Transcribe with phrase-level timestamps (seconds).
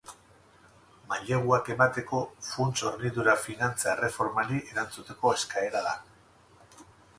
[1.11, 5.97] Maileguak emateko funts-hornidura finantza erreformari erantzuteko eskaera da.